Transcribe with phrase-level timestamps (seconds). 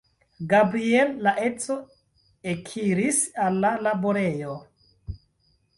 [0.53, 1.77] Gabriel, la edzo,
[2.55, 4.59] ekiris al la laborejo.